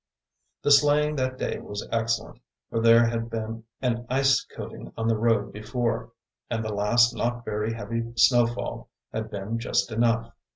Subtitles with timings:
[0.63, 5.15] The sleighing that day was excellent, for there had been an ice coating on the
[5.15, 6.11] road before,
[6.49, 10.31] and the last not very heavy snowfall had been just enough.